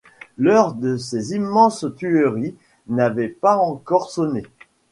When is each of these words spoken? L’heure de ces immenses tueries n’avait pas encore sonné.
L’heure 0.35 0.73
de 0.73 0.97
ces 0.97 1.35
immenses 1.35 1.85
tueries 1.95 2.55
n’avait 2.87 3.29
pas 3.29 3.57
encore 3.57 4.09
sonné. 4.09 4.41